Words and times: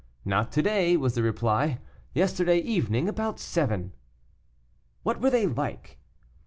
"Not 0.25 0.51
to 0.53 0.63
day," 0.63 0.97
was 0.97 1.13
the 1.13 1.21
reply, 1.21 1.77
"yesterday 2.15 2.57
evening 2.57 3.07
about 3.07 3.39
seven." 3.39 3.93
"What 5.03 5.21
were 5.21 5.29
they 5.29 5.45
like?" 5.45 5.99